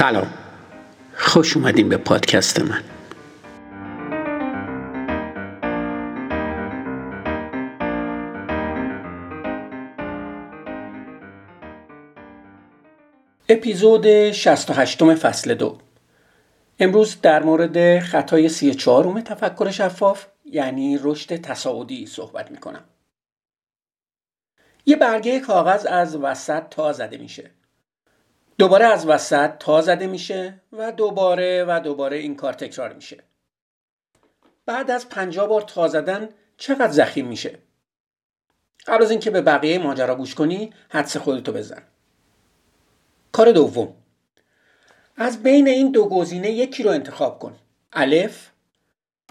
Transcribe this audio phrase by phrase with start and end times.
[0.00, 0.34] سلام.
[1.14, 2.82] خوش اومدین به پادکست من.
[13.48, 15.78] اپیزود 68 فصل دو.
[16.78, 22.84] امروز در مورد خطای سی چهارم تفکر شفاف یعنی رشد تصاعدی صحبت می‌کنم.
[24.86, 27.50] یه برگه کاغذ از وسط تا زده میشه.
[28.60, 33.18] دوباره از وسط تا زده میشه و دوباره و دوباره این کار تکرار میشه.
[34.66, 37.58] بعد از پنجاه بار تا زدن چقدر زخیم میشه؟
[38.86, 41.82] قبل از اینکه به بقیه ماجرا گوش کنی حدس خودتو بزن.
[43.32, 43.94] کار دوم.
[45.16, 47.56] از بین این دو گزینه یکی رو انتخاب کن.
[47.92, 48.50] الف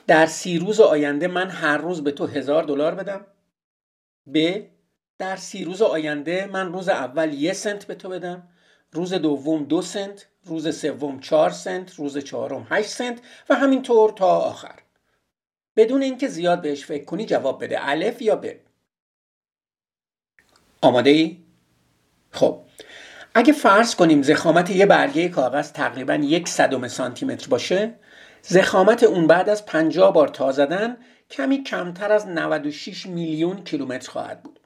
[0.08, 3.26] در سی روز آینده من هر روز به تو هزار دلار بدم.
[4.34, 4.62] ب
[5.18, 8.48] در سی روز آینده من روز اول یه سنت به تو بدم.
[8.92, 14.28] روز دوم دو سنت روز سوم چهار سنت روز چهارم هشت سنت و همینطور تا
[14.28, 14.80] آخر.
[15.76, 18.46] بدون اینکه زیاد بهش فکر کنی جواب بده الف یا ب.
[20.82, 21.38] آماده ای؟
[22.32, 22.62] خب.
[23.36, 27.96] اگه فرض کنیم زخامت یه برگه کاغذ تقریبا یک صدم سانتی متر باشه
[28.42, 30.98] زخامت اون بعد از 50 بار تا زدن
[31.32, 34.60] کمی کمتر از 96 میلیون کیلومتر خواهد بود.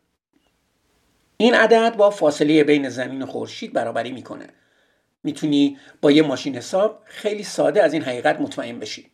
[1.37, 4.47] این عدد با فاصله بین زمین و خورشید برابری می‌کنه.
[5.23, 9.11] می‌تونی با یه ماشین حساب خیلی ساده از این حقیقت مطمئن بشی.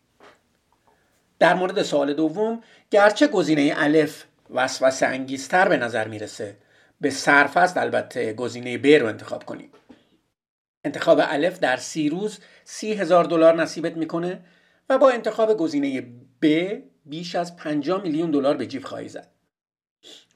[1.39, 6.57] در مورد سوال دوم گرچه گزینه الف وسوسه انگیزتر به نظر می‌رسه
[7.01, 9.69] به سرفست البته گزینه ب رو انتخاب کنی
[10.83, 14.39] انتخاب الف در سی روز سی هزار دلار نصیبت می‌کنه
[14.89, 16.01] و با انتخاب گزینه
[16.41, 16.73] ب
[17.05, 19.27] بیش از 50 میلیون دلار به جیب خواهی زد.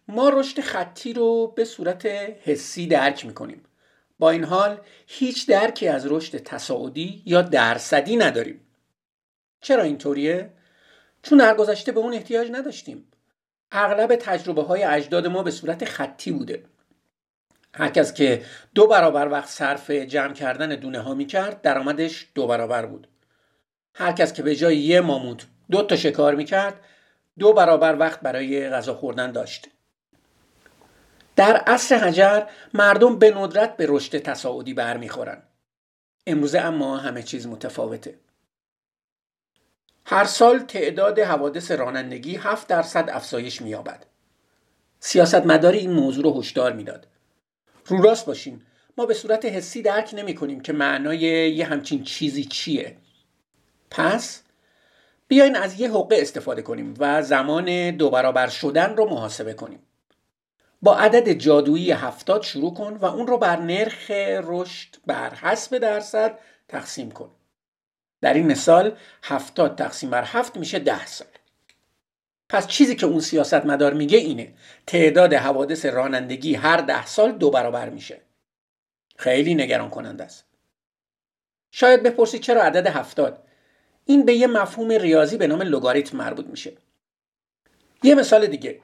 [0.07, 2.05] ما رشد خطی رو به صورت
[2.43, 3.63] حسی درک می‌کنیم.
[4.19, 8.61] با این حال هیچ درکی از رشد تصاعدی یا درصدی نداریم.
[9.61, 10.49] چرا اینطوریه؟
[11.23, 13.07] چون در گذشته به اون احتیاج نداشتیم.
[13.71, 16.63] اغلب تجربه های اجداد ما به صورت خطی بوده.
[17.73, 18.45] هر کس که
[18.75, 23.07] دو برابر وقت صرف جمع کردن دونه ها می کرد درآمدش دو برابر بود.
[23.95, 26.79] هر کس که به جای یه ماموت دو تا شکار می کرد
[27.39, 29.69] دو برابر وقت برای غذا خوردن داشت.
[31.35, 32.41] در عصر حجر
[32.73, 35.43] مردم به ندرت به رشد تصاعدی برمیخورن.
[36.27, 38.19] امروزه اما همه چیز متفاوته.
[40.05, 44.05] هر سال تعداد حوادث رانندگی 7 درصد افزایش مییابد.
[44.99, 47.07] سیاستمداری این موضوع رو هشدار می‌داد.
[47.85, 48.61] رو راست باشین
[48.97, 51.19] ما به صورت حسی درک نمی کنیم که معنای
[51.51, 52.97] یه همچین چیزی چیه.
[53.91, 54.43] پس
[55.27, 59.79] بیاین از یه حقه استفاده کنیم و زمان دو برابر شدن رو محاسبه کنیم.
[60.83, 64.11] با عدد جادویی هفتاد شروع کن و اون رو بر نرخ
[64.43, 67.31] رشد بر حسب درصد تقسیم کن.
[68.21, 71.27] در این مثال هفتاد تقسیم بر هفت میشه ده سال.
[72.49, 74.53] پس چیزی که اون سیاست مدار میگه اینه
[74.87, 78.21] تعداد حوادث رانندگی هر ده سال دو برابر میشه.
[79.17, 80.45] خیلی نگران کننده است.
[81.71, 83.43] شاید بپرسید چرا عدد هفتاد؟
[84.05, 86.73] این به یه مفهوم ریاضی به نام لگاریتم مربوط میشه.
[88.03, 88.79] یه مثال دیگه.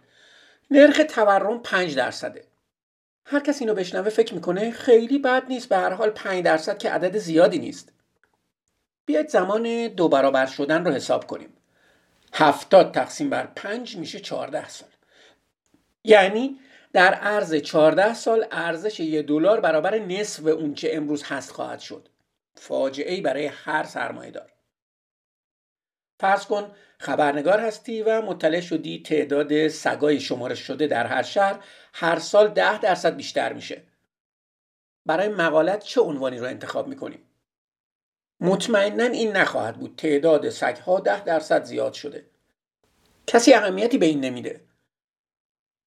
[0.71, 2.43] نرخ تورم 5 درصده.
[3.25, 6.89] هر کس اینو بشنوه فکر می‌کنه خیلی بد نیست به هر حال 5 درصد که
[6.89, 7.93] عدد زیادی نیست.
[9.05, 11.53] بیاید زمان دو برابر شدن رو حساب کنیم.
[12.33, 14.89] 70 تقسیم بر 5 میشه 14 سال.
[16.03, 16.59] یعنی
[16.93, 22.09] در عرض 14 سال ارزش یه دلار برابر نصف اون که امروز هست خواهد شد.
[22.55, 24.51] فاجعه ای برای هر سرمایه دار
[26.19, 31.63] فرض کن خبرنگار هستی و مطلع شدی تعداد سگای شمارش شده در هر شهر
[31.93, 33.83] هر سال ده درصد بیشتر میشه.
[35.05, 37.25] برای مقالت چه عنوانی رو انتخاب می‌کنیم؟
[38.39, 39.95] مطمئنا این نخواهد بود.
[39.95, 42.25] تعداد سگها ده درصد زیاد شده.
[43.27, 44.61] کسی اهمیتی به این نمیده.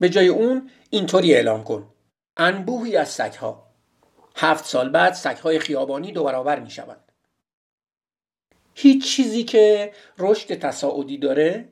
[0.00, 1.94] به جای اون اینطوری اعلام کن.
[2.36, 3.72] انبوهی از سگها.
[4.36, 7.11] هفت سال بعد سگهای خیابانی دو برابر می‌شوند.
[8.74, 11.68] هیچ چیزی که رشد تصاعدی داره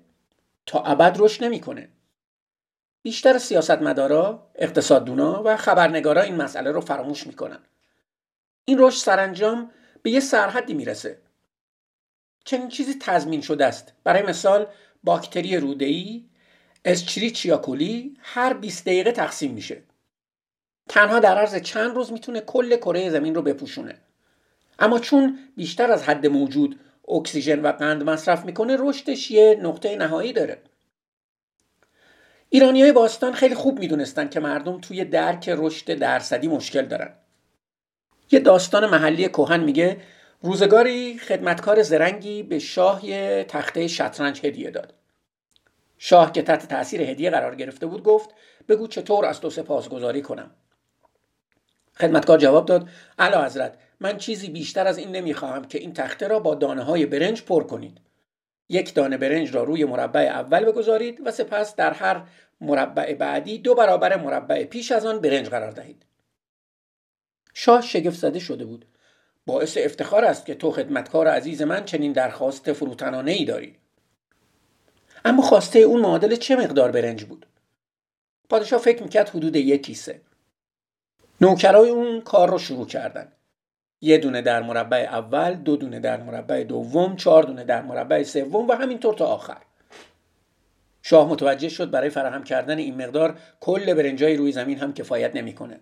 [0.67, 1.89] تا ابد رشد نمی‌کنه.
[3.03, 7.59] بیشتر سیاستمدارا، اقتصاددونا و خبرنگارا این مسئله رو فراموش می‌کنن.
[8.65, 9.71] این رشد سرانجام
[10.03, 11.19] به یه سرحدی می‌رسه.
[12.45, 13.93] چنین چیزی تضمین شده است.
[14.05, 14.67] برای مثال
[15.05, 16.25] باکتری روده‌ای
[16.85, 19.83] اسچریچیا کولی هر 20 دقیقه تقسیم میشه.
[20.89, 23.99] تنها در عرض چند روز می‌تونه کل کره زمین رو بپوشونه.
[24.79, 26.81] اما چون بیشتر از حد موجود
[27.11, 30.63] اکسیژن و قند مصرف می‌کنه رشدش یه نقطه نهایی داره.
[32.49, 37.15] ایرانی های باستان خیلی خوب می‌دونستن که مردم توی درک رشد درصدی مشکل دارن.
[38.31, 40.01] یه داستان محلی کوهن میگه
[40.43, 43.01] روزگاری خدمتکار زرنگی به شاه
[43.45, 44.95] تخته شطرنج هدیه داد.
[45.99, 48.31] شاه که تحت تاثیر هدیه قرار گرفته بود گفت
[48.69, 50.51] بگو چطور از تو سپاسگزاری کنم.
[51.95, 56.39] خدمتکار جواب داد اعلی حضرت من چیزی بیشتر از این نمی‌خواهم که این تخته را
[56.39, 58.01] با دانه های برنج پر کنید.
[58.69, 62.23] یک دانه برنج را روی مربع اول بگذارید و سپس در هر
[62.61, 66.07] مربع بعدی دو برابر مربع پیش از آن برنج قرار دهید.
[67.55, 68.85] شاه شگفت زده شده بود.
[69.47, 73.77] باعث افتخار است که تو خدمتکار عزیز من چنین درخواست فروتنانه ای داری.
[75.25, 77.47] اما خواسته اون معادل چه مقدار برنج بود؟
[78.49, 80.21] پادشاه فکر می‌کرد حدود یک کیسه.
[81.41, 83.33] نوکرای اون کار رو شروع کردن.
[84.01, 88.69] یه دونه در مربع اول دو دونه در مربع دوم چهار دونه در مربع سوم
[88.69, 89.63] و همینطور تا آخر.
[91.03, 95.81] شاه متوجه شد برای فراهم کردن این مقدار کل برنجای روی زمین هم کفایت نمی‌کنه.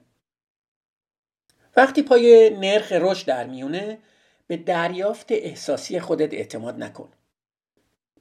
[1.76, 3.98] وقتی پای نرخ رشد در میونه
[4.46, 7.08] به دریافت احساسی خودت اعتماد نکن.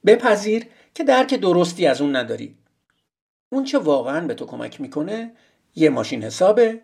[0.05, 2.57] بپذیر که درک درستی از اون نداری.
[3.50, 5.31] اون چه واقعا به تو کمک می‌کنه
[5.75, 6.81] یه ماشین حسابه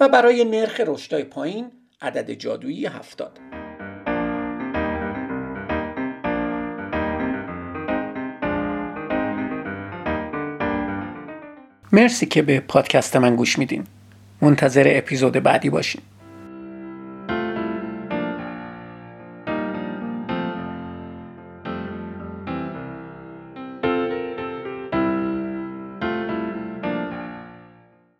[0.00, 3.38] و برای نرخ رشدای پایین عدد جادویی هفتاد.
[11.92, 13.84] مرسی که به پادکست من گوش میدین.
[14.40, 16.02] منتظر اپیزود بعدی باشین.